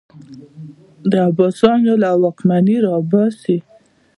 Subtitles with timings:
[1.09, 3.57] د عباسیانو له واکمني راوباسي